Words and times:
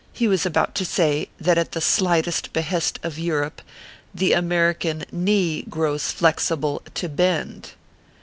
He 0.13 0.27
was 0.27 0.47
about 0.47 0.73
to 0.81 0.83
say, 0.83 1.29
that 1.39 1.59
at 1.59 1.73
the 1.73 1.79
slightest 1.79 2.51
behest 2.53 2.97
of 3.03 3.19
Europe" 3.19 3.61
the 4.21 4.33
American 4.33 5.05
knee 5.11 5.61
grows 5.69 6.11
flexible 6.11 6.81
to 6.95 7.07
bend." 7.07 7.73